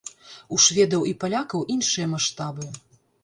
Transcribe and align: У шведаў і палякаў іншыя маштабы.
У 0.55 0.57
шведаў 0.65 1.03
і 1.09 1.11
палякаў 1.25 1.67
іншыя 1.75 2.07
маштабы. 2.17 2.65